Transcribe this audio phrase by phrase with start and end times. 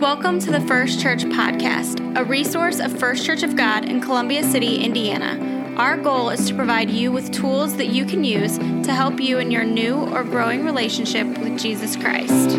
[0.00, 4.42] Welcome to the First Church Podcast, a resource of First Church of God in Columbia
[4.42, 5.74] City, Indiana.
[5.76, 9.38] Our goal is to provide you with tools that you can use to help you
[9.38, 12.56] in your new or growing relationship with Jesus Christ.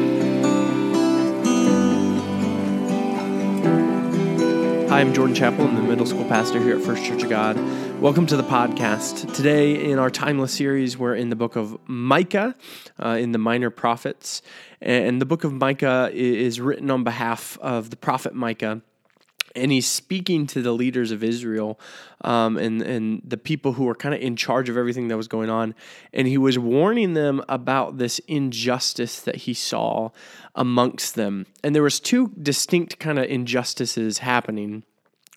[4.90, 5.68] Hi, I'm Jordan Chappell.
[5.68, 7.58] I'm the middle school pastor here at First Church of God.
[8.02, 9.34] Welcome to the podcast.
[9.34, 12.54] Today, in our Timeless series, we're in the book of Micah,
[13.04, 14.42] uh, in the Minor Prophets.
[14.82, 18.82] And the book of Micah is written on behalf of the prophet Micah
[19.56, 21.80] and he's speaking to the leaders of Israel
[22.22, 25.28] um, and and the people who were kind of in charge of everything that was
[25.28, 25.74] going on,
[26.14, 30.10] and he was warning them about this injustice that he saw
[30.54, 34.84] amongst them, and there was two distinct kind of injustices happening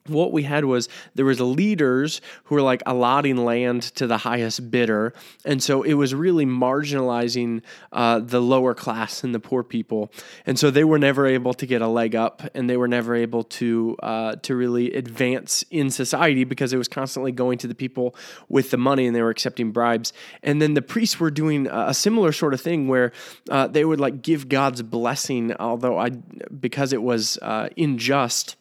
[0.09, 4.71] what we had was there was leaders who were like allotting land to the highest
[4.71, 5.13] bidder
[5.45, 10.11] and so it was really marginalizing uh, the lower class and the poor people
[10.47, 13.15] and so they were never able to get a leg up and they were never
[13.15, 17.75] able to uh, to really advance in society because it was constantly going to the
[17.75, 18.15] people
[18.49, 21.95] with the money and they were accepting bribes and then the priests were doing a
[21.95, 23.13] similar sort of thing where
[23.51, 28.57] uh, they would like give god's blessing although i because it was uh, unjust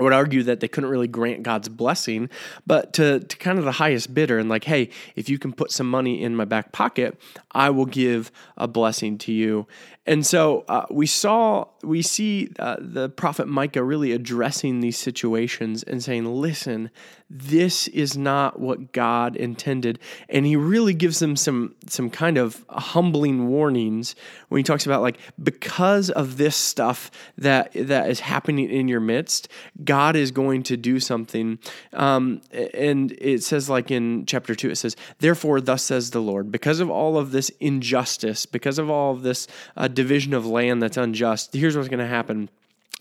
[0.00, 2.30] I would argue that they couldn't really grant God's blessing,
[2.66, 5.70] but to, to kind of the highest bidder and like, hey, if you can put
[5.70, 7.20] some money in my back pocket,
[7.52, 9.66] I will give a blessing to you.
[10.06, 15.82] And so uh, we saw, we see uh, the prophet Micah really addressing these situations
[15.82, 16.90] and saying, listen,
[17.28, 20.00] this is not what God intended.
[20.28, 24.16] And he really gives them some, some kind of humbling warnings
[24.48, 29.00] when he talks about like, because of this stuff that, that is happening in your
[29.00, 29.48] midst,
[29.90, 31.58] God is going to do something.
[31.94, 32.42] Um,
[32.74, 36.78] and it says like in chapter two, it says, therefore, thus says the Lord, because
[36.78, 40.96] of all of this injustice, because of all of this uh, division of land that's
[40.96, 42.50] unjust, here's what's going to happen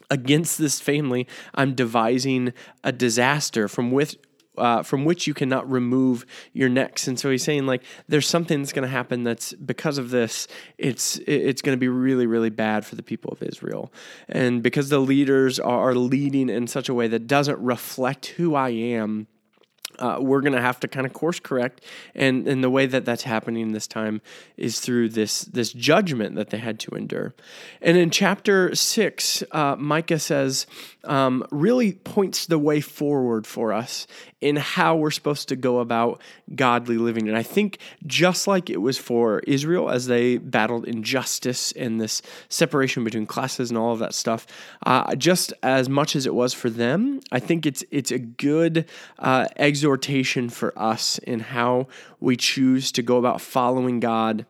[0.10, 4.18] against this family, I'm devising a disaster from which
[4.60, 7.08] uh, from which you cannot remove your necks.
[7.08, 10.48] And so he's saying like there's something that's going to happen that's because of this.
[10.78, 13.92] It's it's going to be really really bad for the people of Israel,
[14.28, 18.70] and because the leaders are leading in such a way that doesn't reflect who I
[18.70, 19.28] am
[19.98, 21.82] uh, we're going to have to kind of course correct.
[22.16, 24.22] And, and the way that that's happening this time
[24.56, 27.34] is through this, this judgment that they had to endure.
[27.82, 30.68] And in chapter six, uh, Micah says,
[31.04, 34.06] um, really points the way forward for us
[34.42, 36.22] in how we're supposed to go about
[36.56, 37.28] godly living.
[37.28, 42.22] And I think just like it was for Israel as they battled injustice and this
[42.48, 44.48] separation between classes and all of that stuff,
[44.86, 48.86] uh, just as much as it was for them, I think it's it's a good
[49.18, 49.48] uh,
[49.80, 51.88] exhortation for us in how
[52.20, 54.46] we choose to go about following God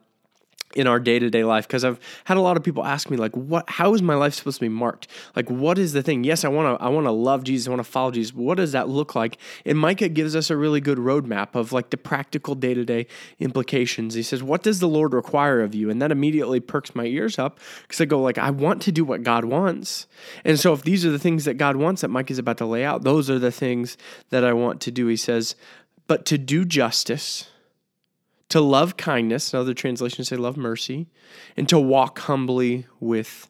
[0.76, 3.68] in our day-to-day life because I've had a lot of people ask me like what
[3.68, 5.08] how is my life supposed to be marked?
[5.36, 6.24] Like what is the thing?
[6.24, 8.36] Yes I want to I want to love Jesus I want to follow Jesus.
[8.36, 9.38] What does that look like?
[9.66, 13.08] And Micah gives us a really good roadmap of like the practical day-to-day
[13.40, 14.14] implications.
[14.14, 15.90] He says what does the Lord require of you?
[15.90, 19.04] And that immediately perks my ears up because I go like I want to do
[19.04, 20.06] what God wants.
[20.46, 22.66] And so if these are the things that God wants that Micah is about to
[22.66, 23.98] lay out those are the things
[24.30, 25.56] that I want to do he says.
[26.06, 27.48] But to do justice
[28.50, 31.08] to love kindness, other translations say love mercy,
[31.56, 33.48] and to walk humbly with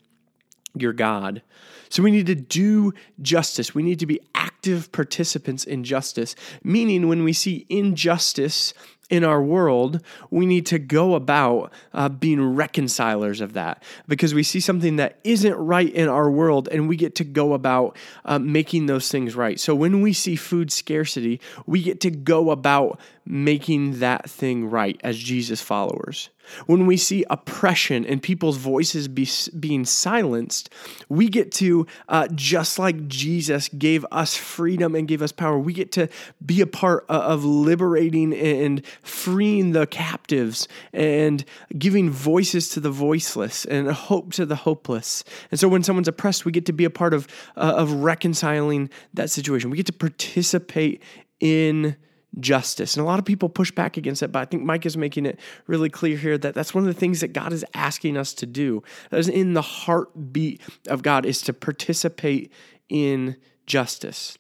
[0.76, 1.42] your God.
[1.90, 3.74] So we need to do justice.
[3.74, 8.74] We need to be active participants in justice, meaning when we see injustice
[9.10, 14.44] in our world, we need to go about uh, being reconcilers of that because we
[14.44, 18.38] see something that isn't right in our world and we get to go about uh,
[18.38, 19.60] making those things right.
[19.60, 23.00] So when we see food scarcity, we get to go about
[23.30, 26.32] making that thing right as Jesus followers.
[26.66, 29.30] When we see oppression and people's voices be,
[29.60, 30.72] being silenced,
[31.08, 35.74] we get to, uh, just like Jesus gave us freedom and gave us power, we
[35.74, 36.10] get to
[36.44, 41.46] be a part of liberating and freeing the captives and
[41.78, 45.24] giving voices to the voiceless and hope to the hopeless.
[45.52, 47.28] And so when someone's oppressed, we get to be a part of,
[47.58, 49.70] uh, of reconciling that situation.
[49.70, 51.04] We get to participate
[51.40, 51.96] in
[52.42, 52.96] justice.
[52.96, 55.26] And a lot of people push back against it, but I think Micah is making
[55.26, 58.34] it really clear here that that's one of the things that God is asking us
[58.36, 58.84] to do.
[59.10, 62.52] That is in the heartbeat of God is to participate
[62.90, 64.38] in justice.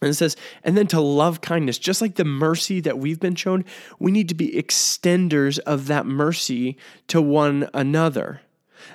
[0.00, 3.36] And it says, and then to love kindness, just like the mercy that we've been
[3.36, 3.64] shown,
[3.98, 6.76] we need to be extenders of that mercy
[7.08, 8.40] to one another.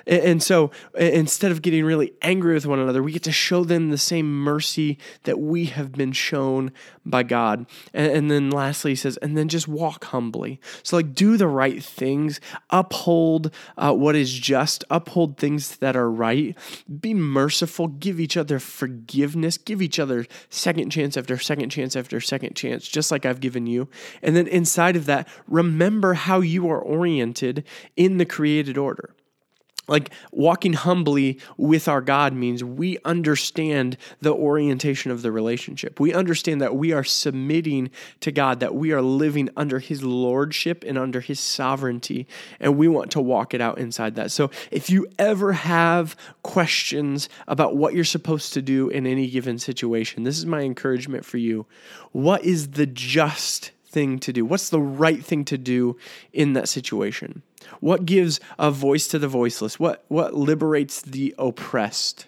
[0.06, 3.90] And so instead of getting really angry with one another, we get to show them
[3.90, 6.72] the same mercy that we have been shown
[7.04, 7.66] by God.
[7.94, 10.60] And, then lastly, he says, and then just walk humbly.
[10.82, 12.40] So, like, do the right things,
[12.70, 16.56] uphold uh, what is just, uphold things that are right,
[17.00, 22.20] be merciful, give each other forgiveness, give each other second chance after second chance after
[22.20, 23.88] second chance, just like I've given you.
[24.22, 27.64] And then inside of that, remember how you are oriented
[27.96, 29.14] in the created order.
[29.90, 35.98] Like walking humbly with our God means we understand the orientation of the relationship.
[35.98, 37.90] We understand that we are submitting
[38.20, 42.28] to God, that we are living under His lordship and under His sovereignty,
[42.60, 44.30] and we want to walk it out inside that.
[44.30, 46.14] So if you ever have
[46.44, 51.24] questions about what you're supposed to do in any given situation, this is my encouragement
[51.24, 51.66] for you.
[52.12, 54.44] What is the just thing to do?
[54.44, 55.96] What's the right thing to do
[56.32, 57.42] in that situation?
[57.80, 59.78] What gives a voice to the voiceless?
[59.78, 62.26] What what liberates the oppressed?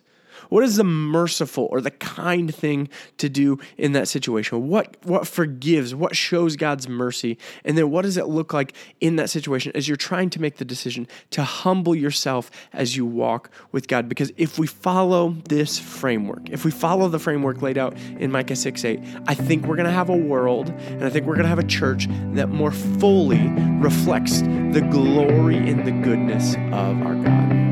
[0.49, 4.69] What is the merciful or the kind thing to do in that situation?
[4.69, 5.95] What what forgives?
[5.95, 7.39] What shows God's mercy?
[7.65, 10.57] And then what does it look like in that situation as you're trying to make
[10.57, 14.09] the decision to humble yourself as you walk with God?
[14.09, 18.57] Because if we follow this framework, if we follow the framework laid out in Micah
[18.57, 21.59] 6 8, I think we're gonna have a world and I think we're gonna have
[21.59, 23.49] a church that more fully
[23.81, 27.72] reflects the glory and the goodness of our God.